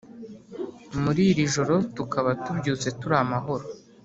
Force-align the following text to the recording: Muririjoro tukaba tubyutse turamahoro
Muririjoro 1.01 1.75
tukaba 1.95 2.29
tubyutse 2.43 2.87
turamahoro 2.99 3.65